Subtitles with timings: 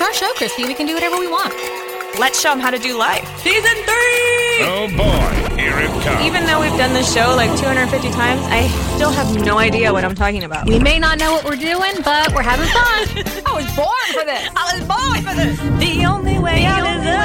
[0.00, 0.64] It's our show, Christy.
[0.64, 1.52] We can do whatever we want.
[2.20, 3.26] Let's show them how to do life.
[3.38, 4.62] Season three!
[4.62, 6.24] Oh boy, here it comes.
[6.24, 10.04] Even though we've done this show like 250 times, I still have no idea what
[10.04, 10.68] I'm talking about.
[10.68, 13.08] We may not know what we're doing, but we're having fun.
[13.44, 14.48] I was born for this.
[14.54, 15.58] I was born for this.
[15.80, 17.18] The only way out is up.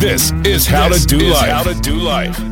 [0.00, 1.50] This is how This to do is life.
[1.50, 2.51] How to do life.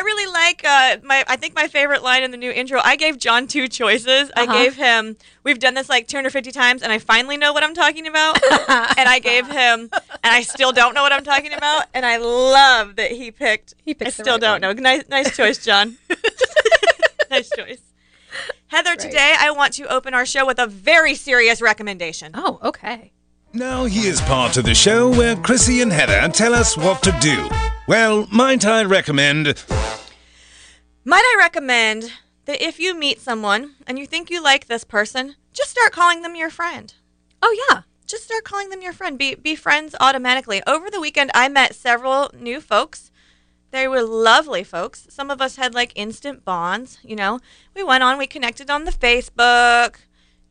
[0.00, 1.24] Heather, I really like uh, my.
[1.28, 2.80] I think my favorite line in the new intro.
[2.82, 4.30] I gave John two choices.
[4.36, 4.52] I Uh-huh.
[4.52, 5.16] gave him.
[5.44, 8.42] We've done this like 250 times, and I finally know what I'm talking about.
[8.98, 11.86] and I gave him, and I still don't know what I'm talking about.
[11.94, 13.74] And I love that he picked.
[13.84, 14.76] He picked I the still right don't one.
[14.76, 14.82] know.
[14.82, 15.96] Nice, nice choice, John.
[17.30, 17.80] nice choice.
[18.68, 22.30] Heather, today I want to open our show with a very serious recommendation.
[22.34, 23.10] Oh, okay.
[23.52, 27.48] Now here's part of the show where Chrissy and Heather tell us what to do.
[27.90, 29.48] Well, might I recommend
[31.04, 32.12] Might I recommend
[32.44, 36.22] that if you meet someone and you think you like this person, just start calling
[36.22, 36.94] them your friend.
[37.42, 37.82] Oh, yeah.
[38.06, 39.18] Just start calling them your friend.
[39.18, 40.62] Be be friends automatically.
[40.68, 43.10] Over the weekend I met several new folks.
[43.72, 45.08] They were lovely folks.
[45.10, 47.40] Some of us had like instant bonds, you know.
[47.74, 49.96] We went on, we connected on the Facebook.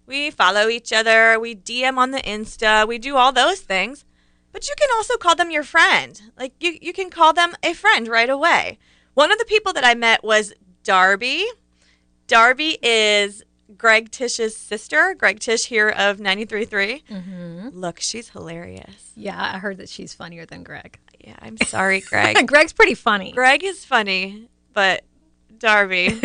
[0.06, 4.04] We follow each other, we DM on the Insta, we do all those things.
[4.52, 6.22] But you can also call them your friend.
[6.38, 8.80] Like you, you can call them a friend right away.
[9.14, 11.46] One of the people that I met was Darby.
[12.28, 13.44] Darby is
[13.78, 15.14] Greg Tish's sister.
[15.14, 17.04] Greg Tish here of 93.3.
[17.06, 17.70] Mm-hmm.
[17.74, 19.12] Look, she's hilarious.
[19.16, 21.00] Yeah, I heard that she's funnier than Greg.
[21.20, 22.48] Yeah, I'm sorry, Greg.
[22.48, 23.32] Greg's pretty funny.
[23.32, 25.04] Greg is funny, but
[25.58, 26.20] Darby,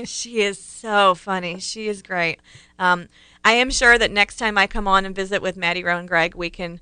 [0.04, 1.60] she is so funny.
[1.60, 2.40] She is great.
[2.78, 3.08] Um,
[3.44, 6.08] I am sure that next time I come on and visit with Maddie Rowe and
[6.08, 6.80] Greg, we can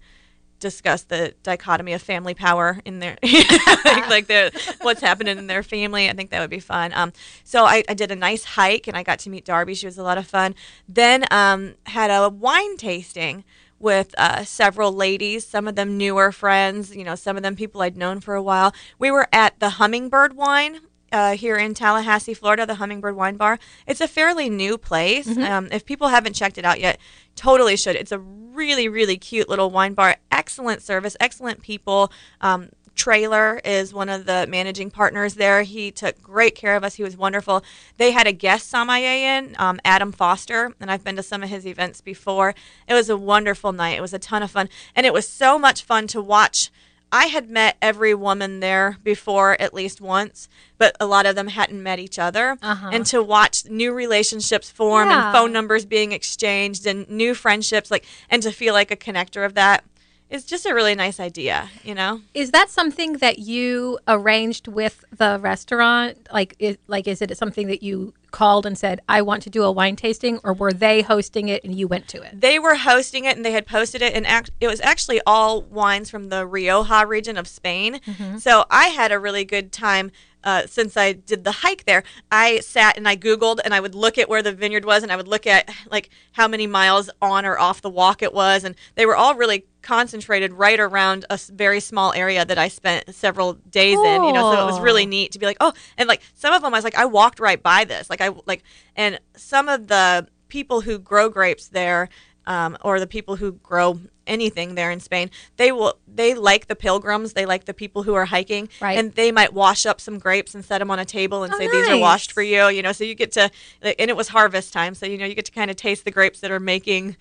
[0.61, 5.63] discuss the dichotomy of family power in their like, like the what's happening in their
[5.63, 6.09] family.
[6.09, 6.93] I think that would be fun.
[6.95, 7.13] Um,
[7.45, 9.75] so I, I did a nice hike and I got to meet Darby.
[9.75, 10.55] She was a lot of fun.
[10.89, 13.45] Then um, had a wine tasting
[13.79, 17.81] with uh, several ladies, some of them newer friends, you know, some of them people
[17.81, 18.75] I'd known for a while.
[18.99, 20.81] We were at the Hummingbird Wine
[21.13, 23.59] uh, here in Tallahassee, Florida, the Hummingbird Wine Bar.
[23.87, 25.29] It's a fairly new place.
[25.39, 26.99] Um, if people haven't checked it out yet,
[27.35, 27.97] totally should.
[27.97, 30.17] It's a really, really cute little wine bar.
[30.31, 32.13] Excellent service, excellent people.
[32.41, 35.63] Um, Trailer is one of the managing partners there.
[35.63, 36.97] He took great care of us.
[36.97, 37.63] He was wonderful.
[37.97, 41.49] They had a guest sommelier in, um, Adam Foster, and I've been to some of
[41.49, 42.57] his events before.
[42.89, 43.97] It was a wonderful night.
[43.97, 46.71] It was a ton of fun, and it was so much fun to watch.
[47.11, 51.49] I had met every woman there before at least once, but a lot of them
[51.49, 52.59] hadn't met each other.
[52.63, 52.91] Uh-huh.
[52.93, 55.29] And to watch new relationships form Yeah.
[55.29, 59.45] and phone numbers being exchanged and new friendships, like, and to feel like a connector
[59.47, 59.85] of that
[60.31, 62.21] is just a really nice idea, you know?
[62.35, 66.29] Is that something that you arranged with the restaurant?
[66.33, 69.63] Like, is, like, is it something that you called and said, "I want to do
[69.63, 72.39] a wine tasting," or were they hosting it and you went to it?
[72.41, 75.63] They were hosting it and they had posted it, and act- it was actually all
[75.63, 78.01] wines from the Rioja region of Spain.
[78.39, 80.11] So I had a really good time.
[80.45, 83.95] Uh, since I did the hike there, I sat and I Googled and I would
[83.95, 87.11] look at where the vineyard was and I would look at like how many miles
[87.21, 88.63] on or off the walk it was.
[88.63, 93.15] And they were all really concentrated right around a very small area that I spent
[93.15, 96.07] several days in, you know, so it was really neat to be like, oh, and
[96.07, 98.11] like some of them I was like, I walked right by this.
[98.11, 98.63] Like I like,
[98.97, 102.11] and some of the people who grow grapes there,
[102.47, 106.77] um, or the people who grow anything there in Spain, they will they like the
[106.77, 108.99] pilgrims, they like the people who are hiking, Right.
[108.99, 111.57] and they might wash up some grapes and set them on a table and Oh,
[111.59, 112.93] say these are washed for you, you know.
[112.93, 113.51] So you get to,
[113.83, 116.11] and it was harvest time, so you know you get to kind of taste the
[116.11, 117.17] grapes that are making.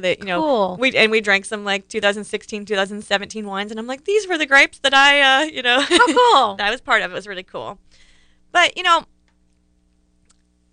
[0.00, 0.76] That you know, Cool.
[0.80, 4.46] we and we drank some like 2016, 2017 wines, and I'm like, these were the
[4.46, 6.56] grapes that I, uh, you know, cool.
[6.56, 7.14] that was part of it.
[7.14, 7.78] It was really cool.
[8.52, 9.04] But you know,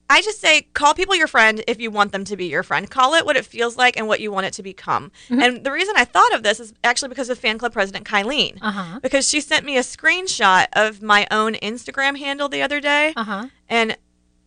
[0.08, 2.90] I just say call people your friend if you want them to be your friend.
[2.90, 5.12] Call it what it feels like and what you want it to become.
[5.30, 8.60] And the reason I thought of this is actually because of fan club president Kylene.
[8.62, 9.00] Uh huh.
[9.02, 13.14] Because she sent me a screenshot of my own Instagram handle the other day.
[13.16, 13.48] Uh huh.
[13.68, 13.98] And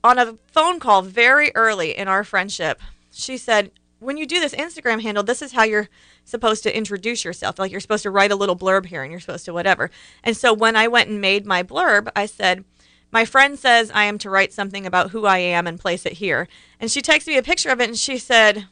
[0.04, 2.80] on a phone call very early in our friendship,
[3.12, 5.88] she said, When you do this Instagram handle, this is how you're
[6.24, 7.58] supposed to introduce yourself.
[7.58, 9.90] Like you're supposed to write a little blurb here and you're supposed to whatever.
[10.22, 12.64] And so when I went and made my blurb, I said,
[13.10, 16.14] My friend says I am to write something about who I am and place it
[16.14, 16.46] here.
[16.78, 18.66] And she texted me a picture of it and she said,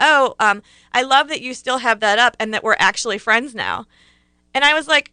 [0.00, 0.62] "Oh, um,
[0.92, 3.86] I love that you still have that up and that we're actually friends now."
[4.54, 5.12] And I was like,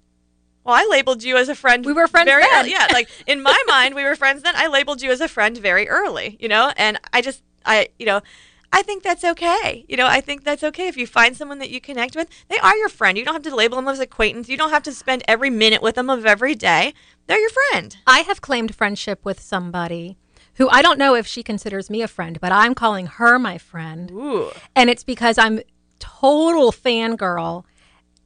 [0.63, 1.85] "Well, I labeled you as a friend.
[1.85, 2.61] We were friends very then.
[2.61, 2.71] early.
[2.71, 4.55] Yeah, like in my mind, we were friends then.
[4.55, 6.71] I labeled you as a friend very early, you know.
[6.77, 8.21] And I just, I, you know."
[8.71, 9.85] I think that's okay.
[9.87, 10.87] You know, I think that's okay.
[10.87, 13.17] If you find someone that you connect with, they are your friend.
[13.17, 14.47] You don't have to label them as acquaintance.
[14.47, 16.93] You don't have to spend every minute with them of every day.
[17.27, 17.97] They're your friend.
[18.05, 20.17] I have claimed friendship with somebody
[20.55, 23.57] who I don't know if she considers me a friend, but I'm calling her my
[23.57, 24.11] friend.
[24.11, 24.51] Ooh.
[24.75, 25.61] And it's because I'm
[25.99, 27.63] total fangirl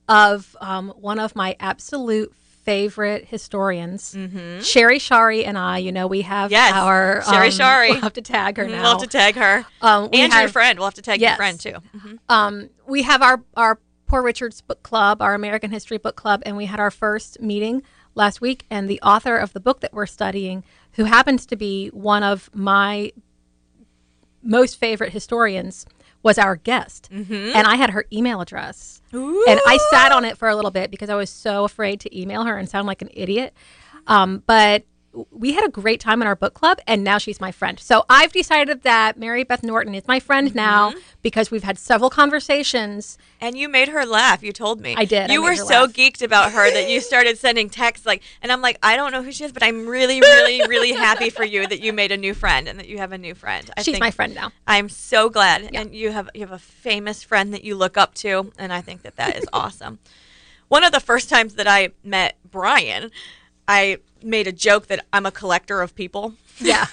[0.09, 4.15] of um, one of my absolute favorite historians,
[4.61, 5.77] Sherry Shari and I.
[5.79, 6.53] You know, we have Mm-hmm.
[6.53, 7.91] Yes, our Sherry um, Shari.
[7.91, 8.81] We'll have to tag her now.
[8.81, 9.65] We'll have to tag her.
[9.81, 10.79] Um, and your friend.
[10.79, 11.75] We'll have to tag your friend too.
[11.95, 12.19] Mhm.
[12.29, 16.55] um, we have our our Poor Richard's book club, our American History book club, and
[16.55, 17.81] we had our first meeting
[18.13, 18.65] last week.
[18.69, 20.63] And the author of the book that we're studying,
[20.93, 23.11] who happens to be one of my
[24.43, 25.85] most favorite historians,
[26.23, 27.09] was our guest.
[27.55, 29.01] And I had her email address.
[29.47, 32.19] And I sat on it for a little bit because I was so afraid to
[32.19, 33.53] email her and sound like an idiot.
[34.07, 34.85] Um, but
[35.31, 37.79] we had a great time in our book club, and now she's my friend.
[37.79, 40.57] So I've decided that Mary Beth Norton is my friend mm-hmm.
[40.57, 43.17] now because we've had several conversations.
[43.39, 44.41] And you made her laugh.
[44.41, 44.95] You told me.
[44.97, 45.29] I did.
[45.29, 45.93] You made were so laugh.
[45.93, 49.21] geeked about her that you started sending texts like, and I'm like, I don't know
[49.21, 52.17] who she is, but I'm really, really, really happy for you that you made a
[52.17, 53.69] new friend and that you have a new friend.
[53.77, 54.51] I she's my friend now.
[54.65, 58.15] I'm so glad, and you have you have a famous friend that you look up
[58.15, 59.99] to, and I think that that is awesome.
[60.69, 63.11] One of the first times that I met Brian,
[63.67, 66.33] I made a joke that I'm a collector of people.
[66.59, 66.85] Yeah.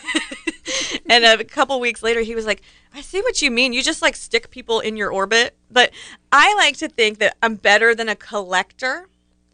[1.09, 2.63] and a couple weeks later, he was like,
[2.95, 3.73] "I see what you mean.
[3.73, 5.91] You just like stick people in your orbit." But
[6.33, 9.09] I like to think that I'm better than a collector.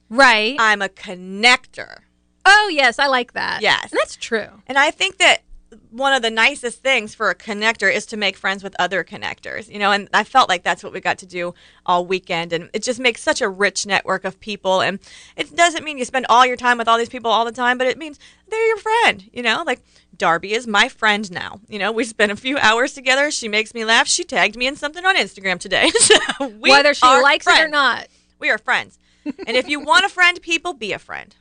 [0.09, 0.57] right.
[0.59, 1.99] I'm a connector.
[2.45, 2.99] oh, yes.
[2.99, 3.61] I like that.
[3.63, 3.91] Yes.
[3.91, 4.63] And that's true.
[4.67, 5.43] And I think that
[5.91, 9.71] one of the nicest things for a connector is to make friends with other connectors,
[9.71, 12.53] you know, and I felt like that's what we got to do all weekend.
[12.53, 14.81] And it just makes such a rich network of people.
[14.81, 14.99] And
[15.37, 17.79] it doesn't mean you spend all your time with all these people all the time,
[17.79, 18.19] but it means
[18.49, 19.81] they're your friend, you know, like
[20.17, 21.61] Darby is my friend now.
[21.69, 23.31] You know, we spent a few hours together.
[23.31, 24.07] She makes me laugh.
[24.07, 25.91] She tagged me in something on Instagram today.
[25.99, 28.09] so we Whether she likes it or not.
[28.39, 28.99] We are friends.
[29.25, 31.35] and if you want a friend, people, be a friend.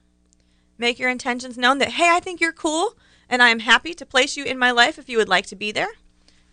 [0.78, 2.98] Make your intentions known that, hey, I think you're cool
[3.30, 5.56] and I am happy to place you in my life if you would like to
[5.56, 5.90] be there.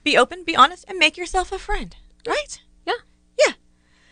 [0.04, 1.94] Be open, be honest, and make yourself a friend.
[2.26, 2.60] Right?
[2.86, 2.94] Yeah.
[3.38, 3.52] Yeah.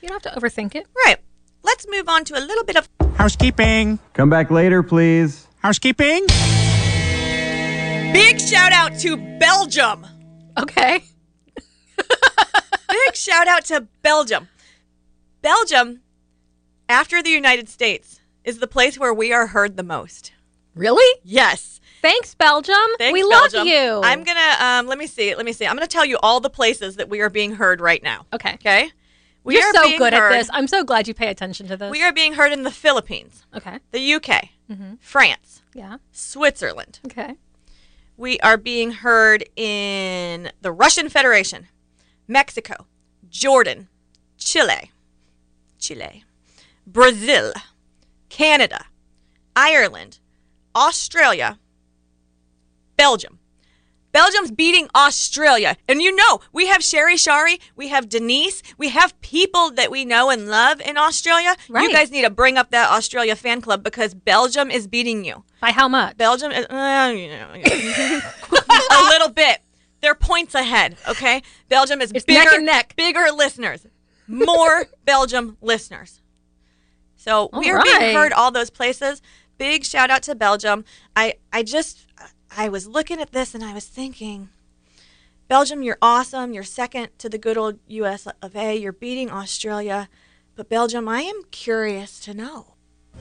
[0.00, 0.86] You don't have to overthink it.
[1.06, 1.18] Right.
[1.62, 2.88] Let's move on to a little bit of
[3.20, 3.98] Housekeeping.
[4.14, 5.46] Come back later, please.
[5.58, 6.26] Housekeeping.
[8.12, 10.06] big shout out to Belgium.
[10.58, 11.04] Okay.
[11.96, 14.48] Big shout out to Belgium.
[15.42, 16.00] Belgium,
[16.88, 20.32] after the United States, is the place where we are heard the most.
[20.74, 21.20] Really?
[21.22, 21.79] Yes.
[22.02, 22.74] Thanks, Belgium.
[22.98, 23.58] Thanks, we Belgium.
[23.58, 24.00] love you.
[24.02, 25.34] I'm gonna um let me see.
[25.34, 25.66] Let me see.
[25.66, 28.26] I'm gonna tell you all the places that we are being heard right now.
[28.32, 28.54] Okay.
[28.54, 28.90] Okay.
[29.44, 30.50] We You're are so good heard, at this.
[30.52, 31.90] I'm so glad you pay attention to this.
[31.90, 33.78] We are being heard in the Philippines, okay.
[33.90, 34.94] the UK, Mm-hmm.
[35.00, 35.96] France, Yeah.
[36.12, 37.00] Switzerland.
[37.06, 37.36] Okay.
[38.18, 41.68] We are being heard in the Russian Federation,
[42.28, 42.86] Mexico,
[43.30, 43.88] Jordan,
[44.36, 44.90] Chile,
[45.78, 46.24] Chile,
[46.86, 47.54] Brazil,
[48.28, 48.84] Canada,
[49.56, 50.18] Ireland,
[50.76, 51.58] Australia,
[53.00, 53.38] Belgium.
[54.12, 55.76] Belgium's beating Australia.
[55.88, 60.04] And you know, we have Sherry Shari, we have Denise, we have people that we
[60.04, 61.54] know and love in Australia.
[61.68, 65.44] You guys need to bring up that Australia fan club because Belgium is beating you.
[65.62, 66.18] By how much?
[66.18, 67.48] Belgium is, uh, you know,
[69.00, 69.60] a little bit.
[70.02, 71.42] They're points ahead, okay?
[71.70, 72.94] Belgium is It's bigger, neck and neck.
[72.96, 73.86] bigger listeners,
[74.26, 76.20] more Belgium listeners.
[77.16, 78.14] So we All are being right.
[78.14, 79.22] heard all those places.
[79.58, 80.84] Big shout out to Belgium.
[81.14, 82.06] I, I just,
[82.56, 84.48] I was looking at this and I was thinking,
[85.48, 86.52] Belgium, you're awesome.
[86.52, 88.26] You're second to the good old U.S.
[88.42, 88.76] of A.
[88.76, 90.08] You're beating Australia,
[90.56, 92.74] but Belgium, I am curious to know.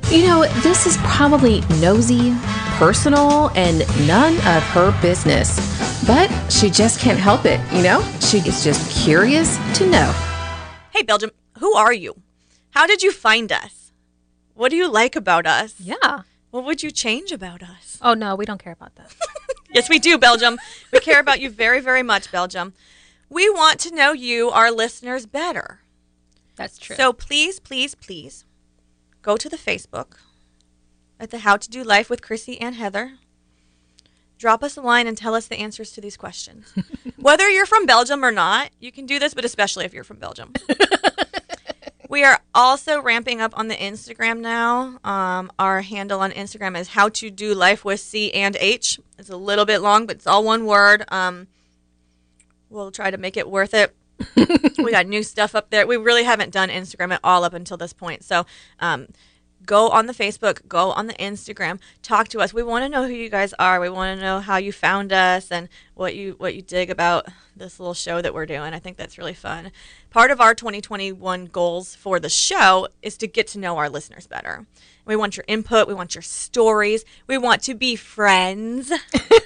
[0.09, 2.33] You know, this is probably nosy,
[2.77, 5.57] personal, and none of her business.
[6.05, 8.01] But she just can't help it, you know?
[8.19, 10.11] She is just curious to know.
[10.91, 12.15] Hey, Belgium, who are you?
[12.71, 13.91] How did you find us?
[14.53, 15.75] What do you like about us?
[15.79, 16.21] yeah.
[16.51, 17.97] What would you change about us?
[18.01, 19.13] Oh no, we don't care about that.
[19.71, 20.57] Yes, we do, Belgium.
[20.91, 22.73] We care about you very, very much, Belgium.
[23.29, 25.81] We want to know you, our listeners, better.
[26.55, 26.95] That's true.
[26.95, 28.45] So please, please, please
[29.21, 30.15] go to the Facebook
[31.19, 33.19] at the How to Do Life with Chrissy and Heather.
[34.39, 36.73] Drop us a line and tell us the answers to these questions.
[37.17, 40.17] Whether you're from Belgium or not, you can do this, but especially if you're from
[40.17, 40.53] Belgium.
[42.09, 44.99] we are also ramping up on the Instagram now.
[45.03, 48.99] Um, our handle on Instagram is How to Do Life with C and H.
[49.19, 51.05] It's a little bit long, but it's all one word.
[51.09, 51.47] Um,
[52.67, 53.95] we'll try to make it worth it.
[54.79, 55.85] we got new stuff up there.
[55.85, 58.23] We really haven't done Instagram at all up until this point.
[58.23, 58.45] So,
[58.79, 59.07] um,
[59.65, 62.53] go on the Facebook, go on the Instagram, talk to us.
[62.53, 63.79] We want to know who you guys are.
[63.79, 67.27] We want to know how you found us and what you what you dig about
[67.55, 68.73] this little show that we're doing.
[68.73, 69.71] I think that's really fun.
[70.09, 74.27] Part of our 2021 goals for the show is to get to know our listeners
[74.27, 74.65] better.
[75.05, 77.03] We want your input, we want your stories.
[77.27, 78.91] We want to be friends.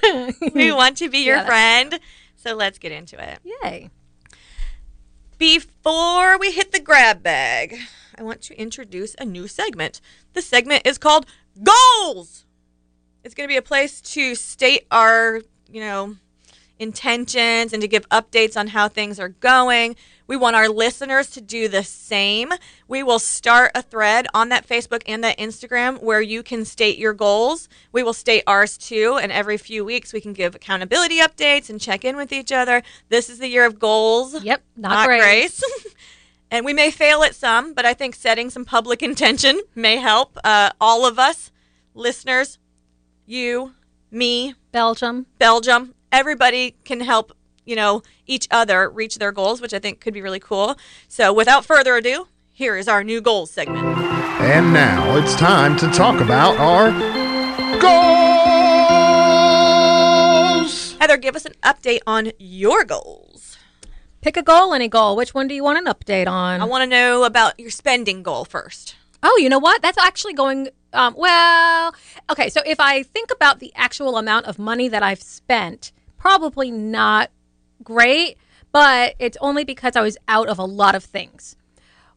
[0.53, 1.99] we want to be your Yeah, friend.
[2.35, 3.39] So let's get into it.
[3.63, 3.89] Yay.
[5.43, 7.75] Before we hit the grab bag,
[8.17, 9.99] I want to introduce a new segment.
[10.31, 11.25] The segment is called
[11.61, 12.45] Goals.
[13.25, 16.15] It's going to be a place to state our, you know,
[16.79, 19.97] intentions and to give updates on how things are going.
[20.25, 22.51] We want our listeners to do the same.
[22.87, 26.97] We will start a thread on that Facebook and that Instagram where you can state
[26.97, 27.67] your goals.
[27.91, 31.79] We will state ours too, and every few weeks we can give accountability updates and
[31.79, 32.83] check in with each other.
[33.09, 34.63] This is the year of goals Yep.
[34.77, 35.21] Not, not great.
[35.21, 35.63] grace.
[36.51, 40.37] and we may fail at some, but I think setting some public intention may help.
[40.43, 41.51] Uh, all of us,
[41.93, 42.59] listeners,
[43.25, 43.73] you,
[44.11, 45.25] me, Belgium.
[45.39, 47.31] Belgium, everybody can help,
[47.65, 50.77] you know, each other reach their goals, which I think could be really cool.
[51.07, 53.85] So without further ado, here is our new goals segment.
[53.85, 56.91] And now it's time to talk about our
[57.79, 58.23] goals.
[60.99, 63.57] Heather, give us an update on your goals.
[64.21, 65.15] Pick a goal, any goal.
[65.17, 66.61] Which one do you want an update on?
[66.61, 68.95] I want to know about your spending goal first.
[69.21, 69.81] Oh, you know what?
[69.81, 70.69] That's actually going.
[70.93, 71.93] Um, well,
[72.29, 72.49] okay.
[72.49, 77.31] So if I think about the actual amount of money that I've spent, probably not
[77.83, 78.37] great,
[78.71, 81.55] but it's only because I was out of a lot of things.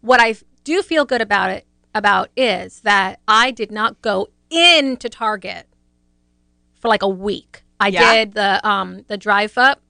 [0.01, 0.35] What I
[0.65, 5.67] do feel good about it about is that I did not go into Target
[6.81, 7.63] for like a week.
[7.81, 8.13] I Yeah.
[8.15, 9.81] did the um the drive up,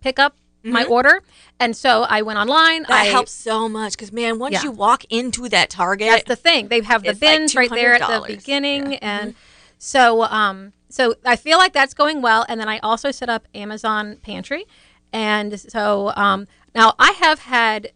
[0.00, 1.22] pick up my order,
[1.58, 2.82] and so I went online.
[2.82, 2.92] Mm-hmm.
[2.92, 4.64] That I, helps so much because, man, once Yeah.
[4.64, 6.68] you walk into that Target, That's the thing.
[6.68, 8.98] They have the It's like bins right there at the beginning, Yeah.
[9.00, 9.34] and
[9.78, 12.44] so um, so I feel like that's going well.
[12.48, 14.66] And then I also set up Amazon Pantry,
[15.12, 17.92] and so um, now I have had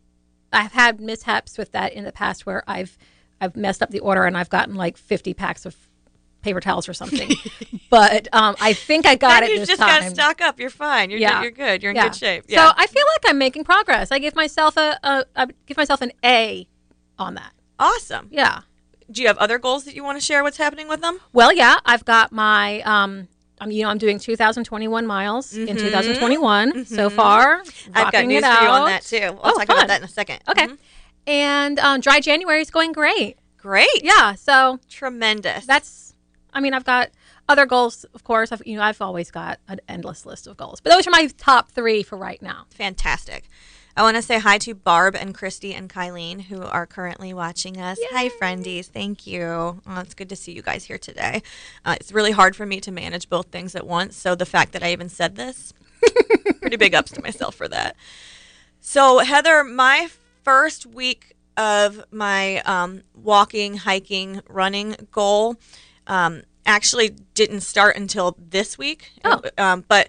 [0.53, 2.97] I've had mishaps with that in the past where I've
[3.41, 5.77] I've messed up the order and I've gotten like fifty packs of
[6.43, 7.31] paper towels or something.
[7.91, 10.61] but um, I think I got then it you just got to stock up.
[10.61, 11.09] You're fine.
[11.11, 11.41] You're, Yeah.
[11.41, 11.83] you're good.
[11.83, 12.05] You're in Yeah.
[12.09, 12.45] good shape.
[12.51, 14.13] So I feel like I'm making progress.
[14.13, 16.69] I give myself a, a I give myself an A
[17.19, 17.53] on that.
[17.79, 18.29] awesome.
[18.31, 18.61] Yeah.
[19.11, 20.43] Do you have other goals that you want to share?
[20.43, 21.19] What's happening with them?
[21.33, 23.29] Well, yeah, I've got my um
[23.61, 27.63] I'm you know I'm doing 2021 miles in 2021 so far.
[27.63, 27.93] Mm-hmm.
[27.95, 29.17] I've got news for you on that too.
[29.19, 29.77] I'll Oh, talk fun.
[29.77, 30.41] about that in a second.
[30.49, 30.67] Okay.
[30.69, 30.79] Mhm.
[31.27, 33.39] And um, dry January is going great.
[33.57, 34.03] Great.
[34.03, 35.65] Yeah, so Tremendous.
[35.67, 36.15] that's
[36.53, 37.11] I mean I've got
[37.49, 38.53] other goals of course.
[38.53, 40.81] I've you know I've always got an endless list of goals.
[40.81, 42.67] But those are my top 3 for right now.
[42.75, 43.45] fantastic.
[43.97, 47.81] I want to say hi to Barb and Christy and Kylene who are currently watching
[47.81, 47.97] us.
[48.11, 48.87] Hi, friendies.
[48.87, 49.45] Thank you.
[49.45, 51.43] Oh, it's good to see you guys here today.
[51.85, 54.17] Uh, it's really hard for me to manage both things at once.
[54.17, 55.73] So the fact that I even said this,
[56.61, 57.95] pretty big ups to myself for that.
[58.81, 60.09] So, Heather, my
[60.43, 65.55] first week of my um, walking, hiking, running goal
[66.09, 69.13] um, actually didn't start until this week.
[69.25, 69.41] Oh.
[69.57, 70.09] Um, but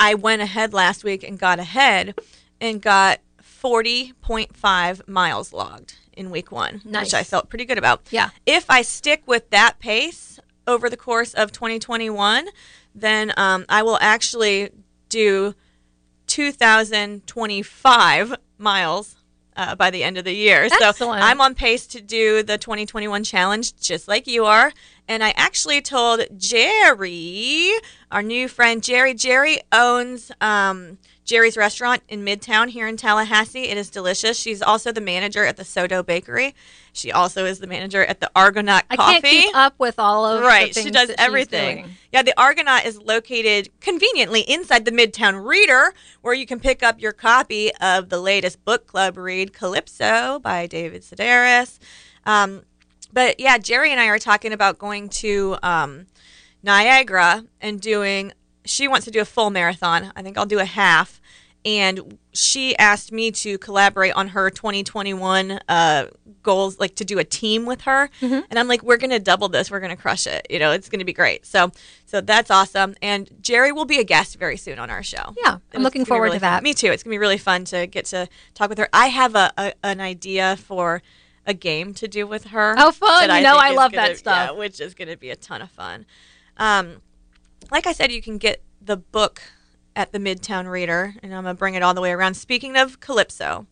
[0.00, 2.16] I went ahead last week and got ahead
[2.60, 7.06] and got 40.5 miles logged in week one, Nice.
[7.06, 8.02] which I felt pretty good about.
[8.10, 8.30] Yeah.
[8.46, 12.48] If I stick with that pace over the course of 2021,
[12.94, 14.70] then um, I will actually
[15.08, 15.54] do
[16.26, 19.16] 2,025 miles
[19.56, 20.68] uh, by the end of the year.
[20.68, 21.22] So Excellent.
[21.22, 24.72] I'm on pace to do the 2021 challenge just like you are.
[25.08, 27.70] And I actually told Jerry,
[28.10, 30.98] our new friend Jerry, Jerry owns um,
[31.30, 33.68] Jerry's restaurant in Midtown here in Tallahassee.
[33.68, 34.36] It is delicious.
[34.36, 36.56] She's also the manager at the Soto Bakery.
[36.92, 39.20] She also is the manager at the Argonaut I Coffee.
[39.20, 41.90] can't keep up with all of Right, she does everything.
[42.12, 47.00] Yeah, the Argonaut is located conveniently inside the Midtown Reader, where you can pick up
[47.00, 51.78] your copy of the latest book club read, Calypso by David Sedaris.
[52.26, 52.62] Um,
[53.12, 56.06] but yeah, Jerry and I are talking about going to um,
[56.64, 58.32] Niagara and doing.
[58.64, 60.12] She wants to do a full marathon.
[60.16, 61.19] I think I'll do a half.
[61.64, 66.06] And she asked me to collaborate on her 2021 uh,
[66.42, 68.08] goals, like to do a team with her.
[68.20, 68.40] Mm-hmm.
[68.48, 69.70] And I'm like, we're gonna double this.
[69.70, 70.46] We're gonna crush it.
[70.48, 71.44] You know, it's gonna be great.
[71.44, 71.70] So,
[72.06, 72.94] so that's awesome.
[73.02, 75.34] And Jerry will be a guest very soon on our show.
[75.44, 76.56] Yeah, I'm looking forward really to that.
[76.56, 76.62] fun.
[76.64, 76.90] Me too.
[76.92, 78.88] It's gonna be really fun to get to talk with her.
[78.92, 81.02] I have a, a an idea for
[81.46, 82.74] a game to do with her.
[82.78, 83.34] Oh, fun.
[83.34, 84.50] You know I love gonna- that stuff.
[84.50, 86.06] Yeah, which is going to be a ton of fun.
[86.56, 87.02] Um,
[87.70, 89.42] like I said, you can get the book
[89.96, 92.34] at the Midtown Reader, and I'm gonna bring it all the way around.
[92.34, 93.66] Speaking of Calypso,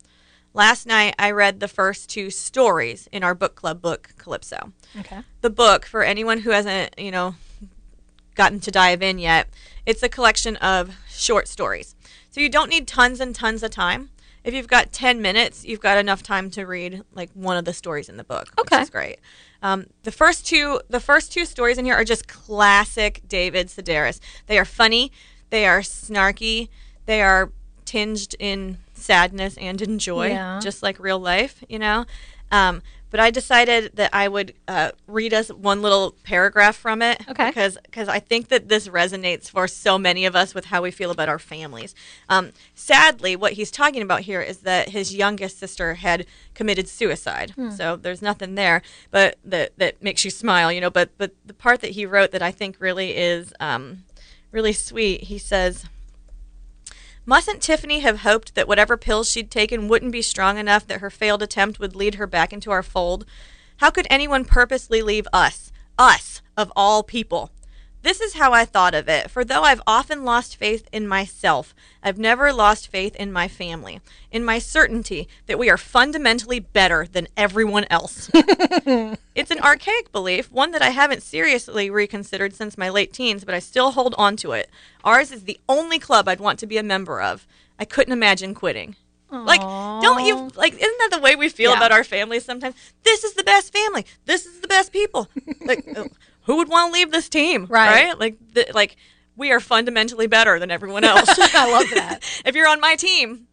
[0.55, 4.73] last night I read the first two stories in our book club book Calypso.
[4.99, 5.21] Okay.
[5.41, 7.35] The book, for anyone who hasn't, you know,
[8.35, 9.49] gotten to dive in yet,
[9.87, 11.95] it's a collection of short stories.
[12.31, 14.11] So you don't need tons and tons of time.
[14.45, 17.73] If you've got 10 minutes, you've got enough time to read like one of the
[17.75, 18.77] stories in the book, Okay.
[18.77, 19.19] which is great.
[19.63, 24.21] Um, the first two, the first two stories in here are just classic David Sedaris.
[24.47, 25.11] They are funny,
[25.51, 26.69] they are snarky,
[27.07, 27.51] they are
[27.85, 30.61] tinged in sadness and in joy, Yeah.
[30.63, 32.05] just like real life, you know.
[32.51, 37.27] Um, but I decided that I would uh, read us one little paragraph from it,
[37.27, 37.49] Okay.
[37.49, 40.91] Because because I think that this resonates for so many of us with how we
[40.91, 41.95] feel about our families.
[42.29, 47.55] Um, sadly, what he's talking about here is that his youngest sister had committed suicide.
[47.75, 50.91] So there's nothing there, but that that makes you smile, you know.
[50.91, 54.05] But but the part that he wrote that I think really is um,
[54.53, 55.25] really sweet.
[55.25, 55.85] He says.
[57.27, 61.11] Mustn't Tiffany have hoped that whatever pills she'd taken wouldn't be strong enough that her
[61.11, 63.27] failed attempt would lead her back into our fold?
[63.79, 67.51] How could anyone purposely leave us, us, of all people?
[68.09, 71.75] This is how I thought of it, for though I've often lost faith in myself,
[72.03, 74.01] I've never lost faith in my family,
[74.33, 78.31] in my certainty that we are fundamentally better than everyone else.
[79.35, 83.55] It's an archaic belief, one that I haven't seriously reconsidered since my late teens, but
[83.55, 84.71] I still hold on to it.
[85.05, 87.47] Ours is the only club I'd want to be a member of.
[87.79, 88.97] I couldn't imagine quitting.
[89.31, 90.73] Like, don't you like?
[90.73, 91.77] Isn't that the way we feel Yeah.
[91.77, 92.75] about our families sometimes?
[93.05, 94.07] This is the best family.
[94.25, 95.29] This is the best people.
[95.61, 95.87] like,
[96.49, 97.67] who would want to leave this team?
[97.67, 98.19] Right.
[98.19, 98.97] Like, the, like
[99.37, 101.29] we are fundamentally better than everyone else.
[101.29, 102.21] I love that.
[102.45, 103.47] if you're on my team,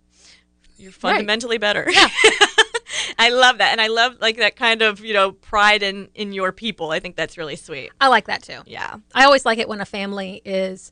[0.78, 1.86] you're fundamentally better.
[1.90, 2.08] Yeah.
[3.20, 6.34] I love that, and I love like that kind of you know pride in in
[6.34, 6.92] your people.
[6.92, 7.92] I think that's really sweet.
[8.00, 8.60] I like that too.
[8.66, 10.92] Yeah, I always like it when a family is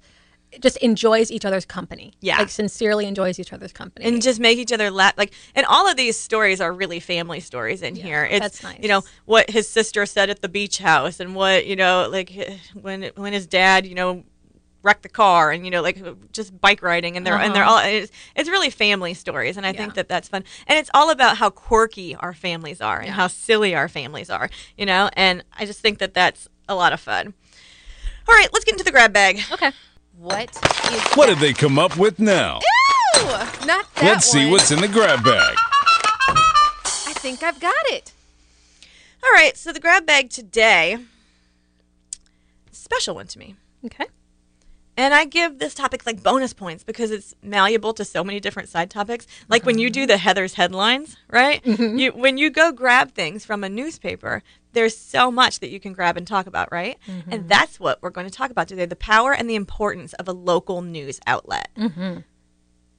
[0.60, 2.14] just enjoys each other's company.
[2.22, 2.40] Yeah.
[2.40, 4.06] Like sincerely enjoys each other's company.
[4.06, 5.14] and just make each other laugh.
[5.18, 8.26] Like, and all of these stories are really family stories in here.
[8.26, 8.80] It's that's nice.
[8.82, 12.32] you know what his sister said at the beach house, and what you know like
[12.74, 14.24] when when his dad you know
[14.84, 17.74] wrecked the car, and you know like just bike riding, and they're and they're uh-huh.
[17.74, 20.44] all it's, it's really family stories, and I think that that's fun.
[20.68, 24.50] And it's all about how quirky our families are and how silly our families are,
[24.78, 25.10] you know.
[25.14, 27.34] And I just think that that's a lot of fun.
[28.28, 29.42] All right, let's get into the grab bag.
[29.52, 29.72] okay.
[30.18, 30.56] What
[30.92, 32.60] is What did they come up with now?
[33.66, 34.52] not that Let's see one.
[34.52, 35.56] what's in the grab bag.
[36.36, 38.12] I think I've got it.
[39.24, 40.98] All right, so the grab bag today,
[42.72, 43.56] special one to me.
[43.86, 44.06] Okay.
[44.96, 48.70] And I give this topic like bonus points because it's malleable to so many different
[48.70, 49.26] side topics.
[49.50, 51.64] Like when you do the Heather's headlines, right?
[51.64, 51.98] Mm-hmm.
[51.98, 55.94] You when you go grab things from a newspaper, there's so much that you can
[55.94, 56.98] grab and talk about, right?
[57.08, 57.48] And mm-hmm.
[57.48, 60.34] that's what we're going to talk about today: the power and the importance of a
[60.34, 61.70] local news outlet.
[61.78, 62.20] Mm-hmm.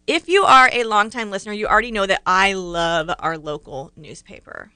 [0.06, 4.70] If you are a longtime listener, you already know that I love our local newspaper.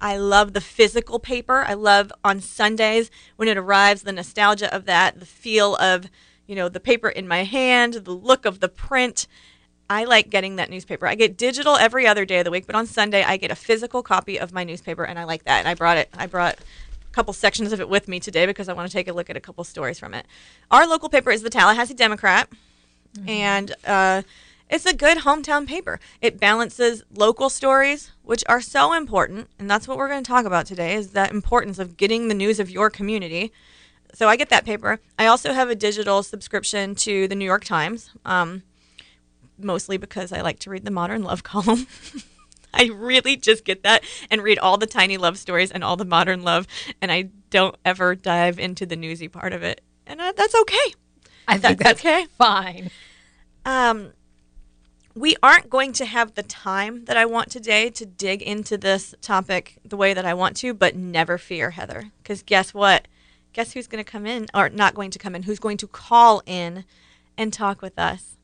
[0.00, 1.64] I love the physical paper.
[1.66, 6.08] I love on Sundays when it arrives, the nostalgia of that, the feel of,
[6.46, 9.26] you know, the paper in my hand, the look of the print.
[9.90, 11.06] I like getting that newspaper.
[11.06, 13.56] I get digital every other day of the week, but on Sunday I get a
[13.56, 15.60] physical copy of my newspaper and I like that.
[15.60, 18.68] And I brought it I brought a couple sections of it with me today because
[18.68, 20.26] I want to take a look at a couple stories from it.
[20.70, 22.48] Our local paper is the Tallahassee Democrat
[23.26, 24.22] and uh,
[24.68, 25.98] it's a good hometown paper.
[26.20, 30.44] It balances local stories, which are so important, and that's what we're going to talk
[30.44, 33.52] about today: is that importance of getting the news of your community.
[34.14, 35.00] So I get that paper.
[35.18, 38.62] I also have a digital subscription to the New York Times, um,
[39.58, 41.86] mostly because I like to read the Modern Love column.
[42.74, 46.04] I really just get that and read all the tiny love stories and all the
[46.04, 46.66] modern love,
[47.00, 50.94] and I don't ever dive into the newsy part of it, and uh, that's okay.
[51.48, 52.26] I think That's that's okay.
[52.36, 52.90] fine.
[53.64, 54.12] Um,
[55.14, 59.14] we aren't going to have the time that I want today to dig into this
[59.20, 62.12] topic the way that I want to, but never fear, Heather.
[62.22, 63.08] Because guess what?
[63.54, 65.88] Guess who's going to come in, or not going to come in, who's going to
[65.88, 66.84] call in
[67.36, 68.36] and talk with us?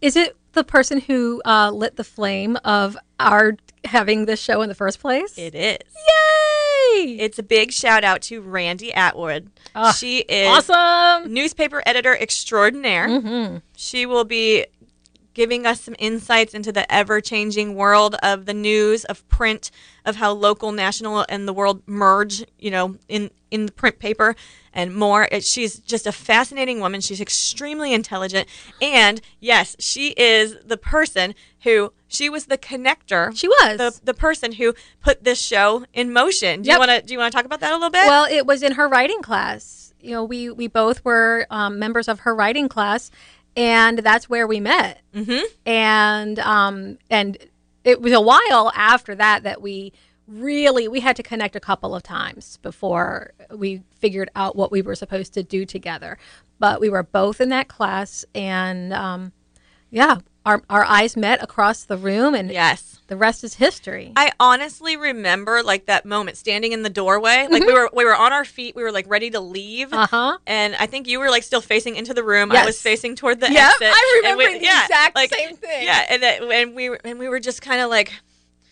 [0.00, 4.68] Is it the person who uh, lit the flame of our having this show in
[4.68, 5.36] the first place?
[5.38, 5.78] It is.
[6.94, 7.16] Yay!
[7.18, 9.50] It's a big shout out to Randy Atwood.
[9.74, 11.32] Ah, she is awesome.
[11.32, 13.62] newspaper editor extraordinaire.
[13.76, 14.66] She will be
[15.40, 19.70] giving us some insights into the ever changing world of the news, of print,
[20.04, 24.36] of how local, national, and the world merge, you know, in, in the print paper
[24.74, 25.26] and more.
[25.32, 27.00] It, she's just a fascinating woman.
[27.00, 28.46] She's extremely intelligent.
[28.82, 33.34] And yes, she is the person who, she was the connector.
[33.34, 33.78] She was.
[33.78, 36.60] The, the person who put this show in motion.
[36.60, 36.78] Do you Yep.
[36.80, 38.06] want to do you want to talk about that a little bit?
[38.06, 39.94] Well, it was in her writing class.
[40.02, 43.10] You know, we we both were um, members of her writing class,
[43.60, 45.02] and that's where we met.
[45.14, 45.44] Mm-hmm.
[45.66, 47.36] And um, and
[47.84, 49.92] it was a while after that that we
[50.26, 54.80] really we had to connect a couple of times before we figured out what we
[54.80, 56.16] were supposed to do together.
[56.58, 59.32] But we were both in that class, and um,
[59.90, 62.99] yeah, our our eyes met across the room, and Yes.
[63.10, 64.12] The rest is history.
[64.14, 67.48] I honestly remember like that moment standing in the doorway.
[67.50, 69.92] Like we were we were on our feet, we were like ready to leave.
[69.92, 70.38] Uh huh.
[70.46, 72.52] And I think you were like still facing into the room.
[72.52, 73.88] I was facing toward the Yep, exit.
[73.92, 75.86] I remember the exact same thing.
[75.86, 78.12] Yeah, and that, and we were and we were just kind of like,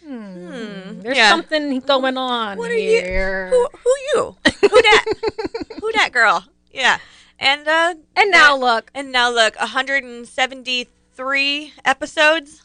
[0.05, 1.31] There's yeah.
[1.31, 3.48] something going on what are here.
[3.51, 3.57] you?
[3.57, 4.37] Who who you?
[4.68, 5.05] Who that?
[5.81, 6.44] who that girl?
[6.70, 6.98] Yeah.
[7.40, 8.64] And uh and now yeah.
[8.64, 12.62] look, and now look, 173 episodes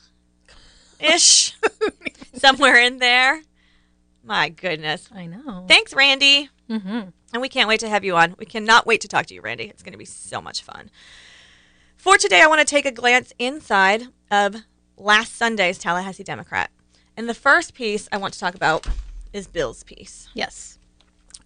[1.00, 1.54] ish
[2.36, 3.42] somewhere in there.
[4.24, 5.10] My goodness.
[5.14, 5.66] I know.
[5.68, 6.50] Thanks, Randy.
[6.68, 7.02] hmm
[7.34, 8.36] And we can't wait to have you on.
[8.38, 9.66] We cannot wait to talk to you, Randy.
[9.66, 10.90] It's going to be so much fun.
[11.98, 14.56] For today, I want to take a glance inside of
[14.98, 16.70] last Sunday's Tallahassee Democrat.
[17.16, 18.88] And the first piece I want to talk about
[19.34, 20.28] is Bill's piece.
[20.34, 20.78] Yes.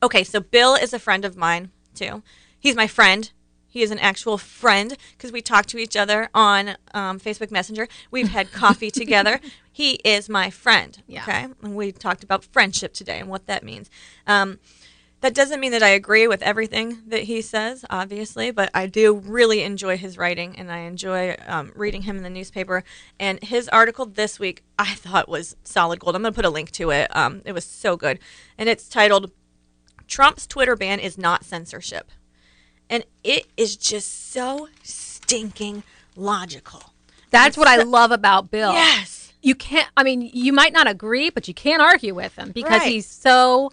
[0.02, 2.22] Okay, so Bill is a friend of mine, too.
[2.60, 3.32] He's my friend.
[3.68, 7.88] He is an actual friend because we talk to each other on um, Facebook Messenger.
[8.10, 9.40] We've had coffee together.
[9.72, 11.02] He is my friend.
[11.08, 11.24] Yeah.
[11.24, 11.48] Okay.
[11.62, 13.90] And we talked about friendship today and what that means.
[14.26, 14.60] Um,
[15.22, 19.16] that doesn't mean that I agree with everything that he says, obviously, but I do
[19.16, 22.84] really enjoy his writing and I enjoy um, reading him in the newspaper.
[23.20, 26.16] And his article this week I thought was solid gold.
[26.16, 27.16] I'm going to put a link to it.
[27.16, 28.20] Um, it was so good.
[28.60, 29.32] And it's titled
[30.08, 32.12] Trump's Twitter ban is not censorship.
[32.90, 35.84] And it is just so stinking
[36.16, 36.94] logical.
[37.32, 38.72] That's what I love about Bill.
[38.72, 39.34] Yes.
[39.42, 42.80] You can't, I mean, you might not agree, but you can't argue with him because
[42.80, 42.92] Right.
[42.92, 43.72] he's so,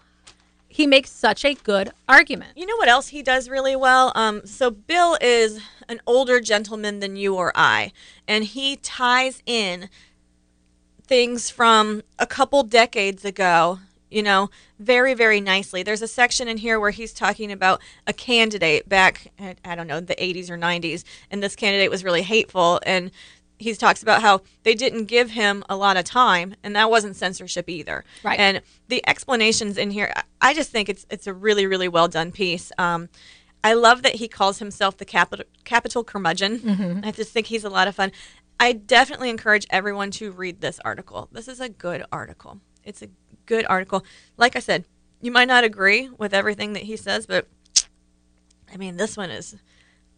[0.68, 2.52] he makes such a good argument.
[2.56, 4.12] You know what else he does really well?
[4.14, 7.92] Um, so Bill is an older gentleman than you or I,
[8.26, 9.88] and he ties in
[11.06, 13.78] things from a couple decades ago.
[14.14, 14.48] You know,
[14.78, 15.82] very, very nicely.
[15.82, 19.88] There's a section in here where he's talking about a candidate back, at, I don't
[19.88, 22.80] know, the 80s or 90s, and this candidate was really hateful.
[22.86, 23.10] And
[23.58, 27.16] he talks about how they didn't give him a lot of time, and that wasn't
[27.16, 28.04] censorship either.
[28.22, 28.38] Right.
[28.38, 32.06] And the explanations in here, I- I just think it's it's a really, really well
[32.08, 32.70] done piece.
[32.78, 33.08] Um,
[33.64, 37.02] I love that he calls himself the capital capital curmudgeon.
[37.04, 38.12] I just think he's a lot of fun.
[38.60, 41.28] I definitely encourage everyone to read this article.
[41.32, 42.60] This is a good article.
[42.84, 43.08] It's a
[43.46, 44.04] good article.
[44.36, 44.84] Like I said,
[45.20, 47.46] you might not agree with everything that he says, but
[48.72, 49.56] I mean, this one is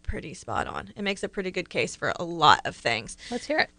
[0.03, 0.93] pretty spot on.
[0.95, 3.17] It makes a pretty good case for a lot of things.
[3.29, 3.69] Let's hear it.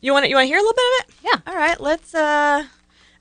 [0.00, 1.14] You want to, you want to hear a little bit of it?
[1.24, 1.52] Yeah.
[1.52, 2.64] All right, let's uh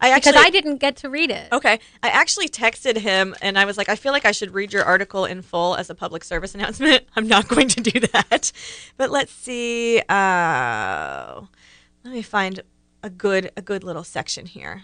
[0.01, 1.51] I actually Because I didn't get to read it.
[1.51, 1.79] Okay.
[2.03, 4.83] I actually texted him and I was like, I feel like I should read your
[4.83, 7.05] article in full as a public service announcement.
[7.15, 8.51] I'm not going to do that.
[8.97, 9.99] But let's see.
[10.09, 11.41] Uh,
[12.03, 12.61] let me find
[13.03, 14.83] a good a good little section here.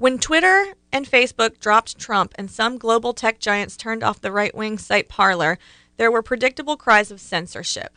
[0.00, 4.54] When Twitter and Facebook dropped Trump and some global tech giants turned off the right
[4.54, 5.58] wing site Parler,
[5.98, 7.94] there were predictable cries of censorship.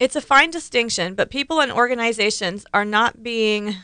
[0.00, 3.76] It's a fine distinction, but people and organizations are not being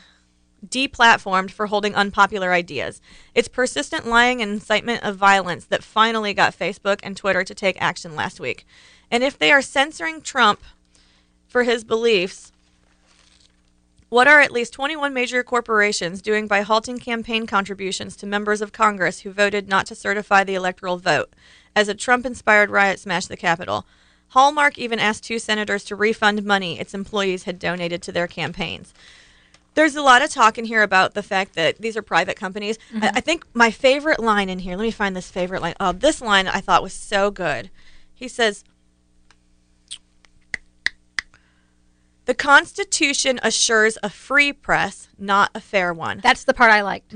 [0.67, 2.99] deplatformed for holding unpopular ideas.
[3.33, 7.81] It's persistent lying and incitement of violence that finally got Facebook and Twitter to take
[7.81, 8.65] action last week.
[9.09, 10.59] And if they are censoring Trump
[11.47, 12.51] for his beliefs,
[14.09, 18.71] what are at least 21 major corporations doing by halting campaign contributions to members of
[18.71, 21.31] Congress who voted not to certify the electoral vote
[21.75, 23.85] as a Trump inspired riot smashed the Capitol?
[24.29, 28.93] Hallmark even asked two senators to refund money its employees had donated to their campaigns.
[29.75, 32.77] There's a lot of talk in here about the fact that these are private companies.
[32.91, 33.17] I, mm-hmm.
[33.17, 35.75] I think my favorite line in here, let me find this favorite line.
[35.79, 37.69] Oh, this line I thought was so good.
[38.13, 38.63] He says,
[42.29, 47.11] The Constitution assures a free press, not a fair one, That's the part I liked.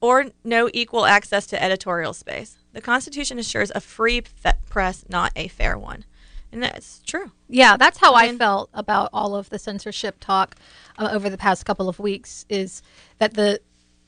[0.00, 2.56] or no equal access to editorial space.
[2.72, 6.06] The Constitution assures a free fe- press, not a fair one.
[6.50, 7.32] And that's true.
[7.46, 10.54] Yeah, that's how I mean- felt about all of the censorship talk
[10.96, 12.46] uh, over the past couple of weeks.
[12.48, 12.80] Is
[13.18, 13.60] that the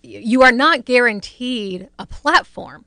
[0.02, 2.86] you are not guaranteed a platform.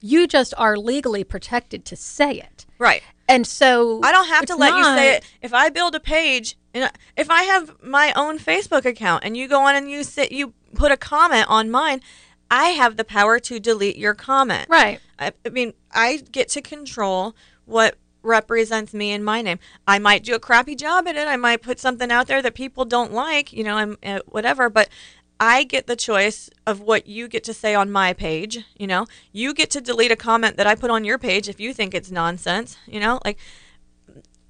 [0.00, 2.64] You just are legally protected to say it.
[2.78, 3.02] Right.
[3.30, 5.24] And so I don't have to let you say it.
[5.40, 9.48] If I build a page, and if I have my own Facebook account, and you
[9.48, 12.00] go on and you sit, you put a comment on mine,
[12.50, 14.66] I have the power to delete your comment.
[14.68, 15.00] Right.
[15.18, 19.58] I, I mean, I get to control what represents me and my name.
[19.86, 21.26] I might do a crappy job at it.
[21.26, 23.52] I might put something out there that people don't like.
[23.52, 24.88] You know, I'm uh, whatever, but.
[25.40, 28.58] I get the choice of what you get to say on my page.
[28.76, 31.58] You know, you get to delete a comment that I put on your page if
[31.58, 32.76] you think it's nonsense.
[32.86, 33.38] You know, like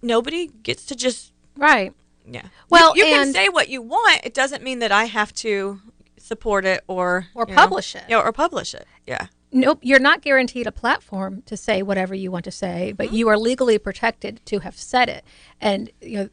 [0.02, 1.92] nobody gets to just Right.
[2.26, 2.46] yeah.
[2.68, 4.22] Well, you, you can say what you want.
[4.24, 5.80] It doesn't mean that I have to
[6.18, 8.04] support it or Or you know, publish it.
[8.08, 8.86] Yeah, or publish it.
[9.06, 9.26] Yeah.
[9.52, 13.16] Nope, you're not guaranteed a platform to say whatever you want to say, but mm-hmm.
[13.16, 15.24] you are legally protected to have said it.
[15.60, 16.28] And you know,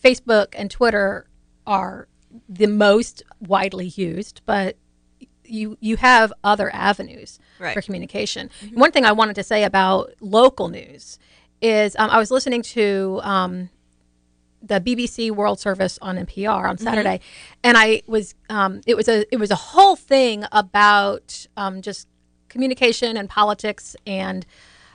[0.00, 1.28] Facebook and Twitter
[1.66, 2.08] are
[2.48, 4.76] the most widely used, but
[5.44, 7.74] you you have other avenues Right.
[7.74, 8.50] for communication.
[8.74, 11.18] One thing I wanted to say about local news
[11.60, 13.68] is um, I was listening to um,
[14.62, 17.20] the BBC World Service on NPR on Saturday,
[17.62, 22.08] and I was um, it was a it was a whole thing about um, just
[22.48, 24.44] communication and politics and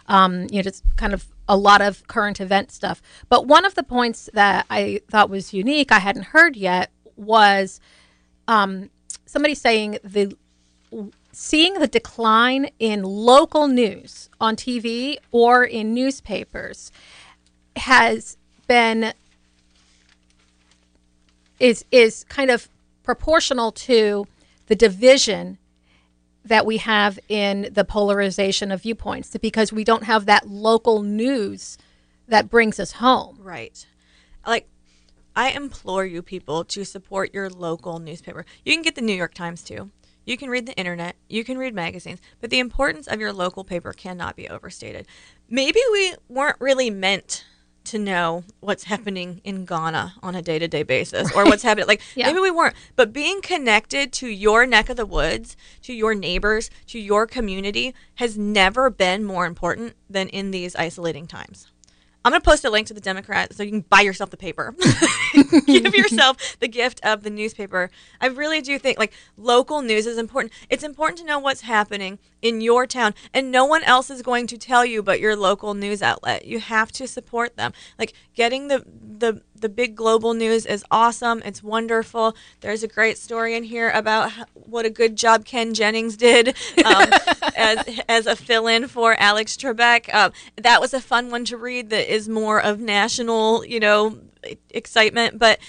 [0.07, 3.01] um, you know just kind of a lot of current event stuff.
[3.29, 7.79] But one of the points that I thought was unique I hadn't heard yet was
[8.47, 8.89] um,
[9.25, 10.35] somebody saying the
[11.31, 16.91] seeing the decline in local news on TV or in newspapers
[17.75, 19.13] has been
[21.59, 22.69] is is kind of
[23.03, 24.25] proportional to
[24.67, 25.57] the division
[26.43, 31.77] that we have in the polarization of viewpoints because we don't have that local news
[32.27, 33.37] that brings us home.
[33.41, 33.85] Right.
[34.45, 34.67] Like,
[35.37, 38.43] I implore you people to support your local newspaper.
[38.65, 39.91] You can get the New York Times too.
[40.25, 41.15] You can read the internet.
[41.29, 42.19] You can read magazines.
[42.41, 45.05] But the importance of your local paper cannot be overstated.
[45.47, 47.45] Maybe we weren't really meant
[47.83, 51.87] to know what's happening in Ghana on a day to day basis or what's happening.
[51.87, 52.25] Like, Yeah.
[52.25, 52.75] maybe we weren't.
[52.95, 57.93] But being connected to your neck of the woods, to your neighbors, to your community
[58.15, 61.67] has never been more important than in these isolating times.
[62.27, 64.35] I'm going to post a link to the Democrat so you can buy yourself the
[64.35, 64.75] paper.
[65.65, 67.89] Give yourself the gift of the newspaper.
[68.19, 70.51] I really do think like local news is important.
[70.69, 74.47] It's important to know what's happening in your town and no one else is going
[74.47, 76.45] to tell you but your local news outlet.
[76.45, 77.73] You have to support them.
[77.97, 81.41] Like getting the the the big global news is awesome.
[81.43, 82.35] It's wonderful.
[82.61, 86.49] There's a great story in here about what a good job Ken Jennings did
[86.85, 87.09] um,
[87.55, 90.13] as as a fill-in for Alex Trebek.
[90.13, 91.89] Um, that was a fun one to read.
[91.89, 94.19] That is more of national, you know,
[94.69, 95.39] excitement.
[95.39, 95.59] But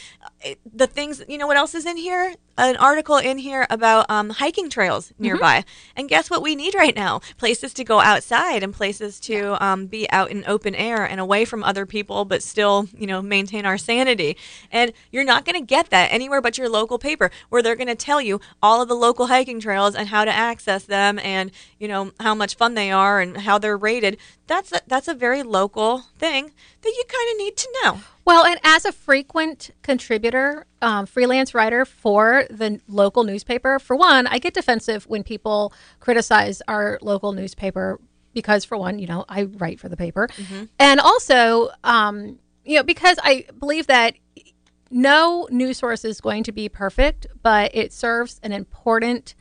[0.72, 2.34] the things, you know, what else is in here?
[2.56, 5.64] An article in here about um, hiking trails nearby.
[5.96, 7.20] And guess what we need right now?
[7.36, 11.44] Places to go outside and places to um, be out in open air and away
[11.44, 14.36] from other people, but still, you know, maintain our sanity.
[14.72, 17.88] And you're not going to get that anywhere but your local paper, where they're going
[17.88, 21.50] to tell you all of the local hiking trails and how to access them, and
[21.78, 24.16] you know how much fun they are and how they're rated.
[24.46, 28.00] That's a, that's a very local thing that you kind of need to know.
[28.28, 34.26] Well, and as a frequent contributor, um, freelance writer for the local newspaper, for one,
[34.26, 37.98] I get defensive when people criticize our local newspaper
[38.34, 40.28] because, for one, you know, I write for the paper.
[40.78, 44.12] And also, um, you know, because I believe that
[44.90, 49.36] no news source is going to be perfect, but it serves an important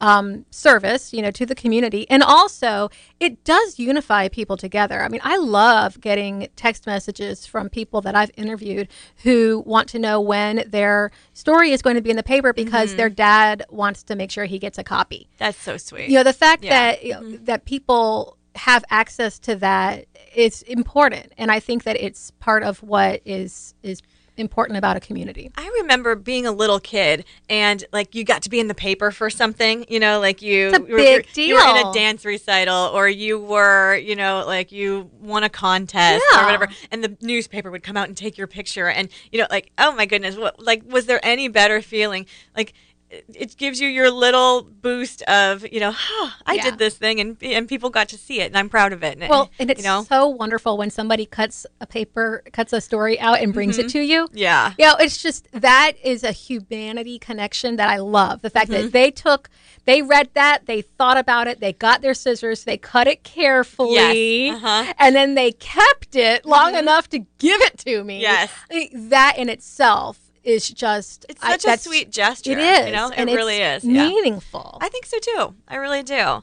[0.00, 5.02] um, service, you know, to the community, and also it does unify people together.
[5.02, 8.88] I mean, I love getting text messages from people that I've interviewed
[9.22, 12.94] who want to know when their story is going to be in the paper because
[12.96, 15.28] their dad wants to make sure he gets a copy.
[15.38, 16.08] That's so sweet.
[16.08, 16.70] You know, the fact Yeah.
[16.70, 21.96] that you know, that people have access to that is important, and I think that
[21.96, 24.02] it's part of what is is
[24.36, 25.50] important about a community.
[25.56, 29.10] I remember being a little kid and like you got to be in the paper
[29.10, 31.92] for something, you know, like you, It's a you were- big you were in a
[31.92, 37.02] dance recital or you were, you know, like you won a contest or whatever and
[37.02, 40.06] the newspaper would come out and take your picture and you know like oh my
[40.06, 42.26] goodness, what like was there any better feeling?
[42.56, 42.74] Like
[43.10, 46.64] it- gives you your little boost of, you know, huh, I Yeah.
[46.64, 49.18] did this thing and and people got to see it and I'm proud of it.
[49.28, 53.18] Well, and it's you know, so wonderful when somebody cuts a paper, cuts a story
[53.20, 54.28] out, and brings it to you.
[54.32, 54.72] yeah.
[54.78, 58.42] You know, it's just that is a humanity connection that I love.
[58.42, 58.82] The fact Mm-hmm.
[58.82, 59.48] that they took,
[59.84, 64.46] they read that, they thought about it, they got their scissors, they cut it carefully,
[64.48, 64.92] Yes, uh-huh.
[64.98, 68.20] and then they kept it long enough to give it to me.
[68.20, 68.50] Yes.
[68.92, 72.52] That in itself is just It's such a sweet gesture.
[72.52, 73.84] It is, You know, and it really is.
[73.84, 74.06] Yeah.
[74.08, 74.78] meaningful.
[74.80, 75.54] I think so too.
[75.68, 76.42] I really do.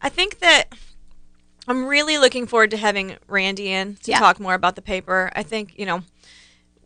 [0.00, 0.64] I think that
[1.66, 4.18] I'm really looking forward to having Randy in to Yeah.
[4.18, 5.30] talk more about the paper.
[5.34, 6.02] I think, you know,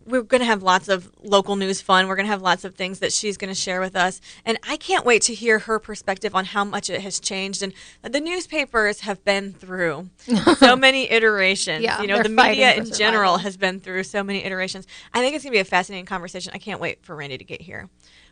[0.07, 2.07] we're going to have lots of local news fun.
[2.07, 4.21] We're going to have lots of things that she's going to share with us.
[4.45, 7.63] And I can't wait to hear her perspective on how much it has changed.
[7.63, 10.11] And the newspapers have been through
[10.59, 11.83] so many iterations.
[11.83, 13.39] Yeah, you know, the media in general survival.
[13.39, 14.87] has been through so many iterations.
[15.13, 16.53] I think it's going to be a fascinating conversation.
[16.55, 17.89] I can't wait for Randy to get here.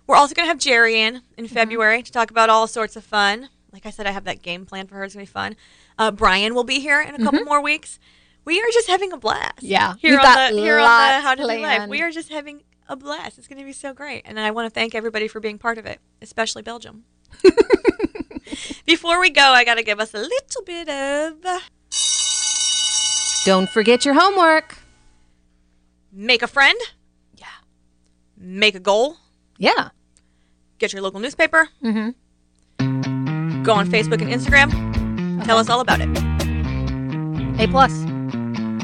[0.07, 3.05] We're also going to have Jerry in in February to talk about all sorts of
[3.05, 3.49] fun.
[3.73, 5.05] Like I said, I have that game plan for her.
[5.05, 5.57] It's going to be fun.
[5.99, 7.99] Uh, Brian will be here in a couple more weeks.
[8.45, 9.63] We are just having a blast.
[9.63, 11.89] Yeah, here we've on got the here on the lots How to Do Life.
[11.89, 13.39] We are just having a blast.
[13.39, 15.79] It's going to be so great, and I want to thank everybody for being part
[15.79, 17.05] of it, especially Belgium.
[18.87, 21.37] Before we go, I got to give us a little bit of
[23.45, 24.79] Don't forget your homework.
[26.13, 26.79] make a friend.
[27.37, 27.47] Yeah.
[28.37, 29.17] Make a goal.
[29.57, 29.89] Yeah.
[30.79, 31.69] Get your local newspaper.
[31.83, 33.63] Mm-hmm.
[33.63, 35.45] Go on Facebook and Instagram.
[35.45, 36.09] Tell us all about it.
[37.59, 38.05] A plus.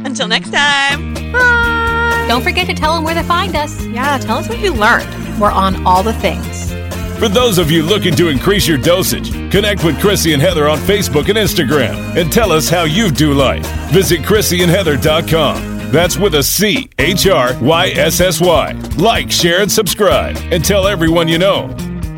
[0.05, 1.15] Until next time.
[1.33, 2.25] Bye.
[2.29, 3.85] Don't forget to tell them where to find us.
[3.87, 5.09] Yeah, tell us what you learned.
[5.41, 6.71] We're on all the things.
[7.19, 10.79] For those of you looking to increase your dosage, connect with Chryssy and Heather on
[10.79, 13.67] Facebook and Instagram and tell us how you do life.
[13.91, 15.91] Visit ChryssyandHeather.com.
[15.91, 18.73] That's with a C H R Y S S Y.
[18.97, 21.75] Like, share, and subscribe, and tell everyone you know.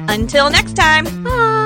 [0.08, 1.04] Until next time.
[1.24, 1.61] Bye.